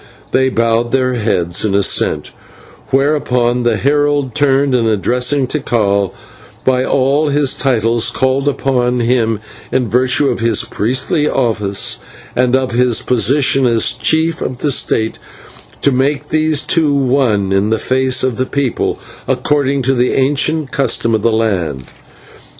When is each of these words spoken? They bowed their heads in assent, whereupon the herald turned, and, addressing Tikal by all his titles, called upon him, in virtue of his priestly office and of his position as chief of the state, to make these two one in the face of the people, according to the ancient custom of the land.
They 0.31 0.49
bowed 0.49 0.91
their 0.91 1.13
heads 1.13 1.63
in 1.63 1.75
assent, 1.75 2.31
whereupon 2.89 3.61
the 3.61 3.77
herald 3.77 4.33
turned, 4.33 4.73
and, 4.73 4.87
addressing 4.87 5.45
Tikal 5.45 6.15
by 6.65 6.83
all 6.83 7.29
his 7.29 7.53
titles, 7.53 8.09
called 8.09 8.47
upon 8.47 9.01
him, 9.01 9.39
in 9.71 9.87
virtue 9.87 10.27
of 10.29 10.39
his 10.39 10.63
priestly 10.63 11.27
office 11.29 11.99
and 12.35 12.55
of 12.55 12.71
his 12.71 13.03
position 13.03 13.67
as 13.67 13.91
chief 13.91 14.41
of 14.41 14.57
the 14.57 14.71
state, 14.71 15.19
to 15.83 15.91
make 15.91 16.29
these 16.29 16.63
two 16.63 16.95
one 16.95 17.51
in 17.51 17.69
the 17.69 17.77
face 17.77 18.23
of 18.23 18.37
the 18.37 18.47
people, 18.47 18.97
according 19.27 19.83
to 19.83 19.93
the 19.93 20.13
ancient 20.15 20.71
custom 20.71 21.13
of 21.13 21.21
the 21.21 21.31
land. 21.31 21.83